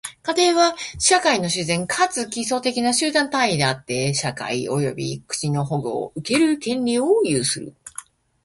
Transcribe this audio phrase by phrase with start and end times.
[0.23, 7.75] 家庭は、社会の自然かつ基礎的な集団単位であって、社会及び国の保護を受ける権利を有する。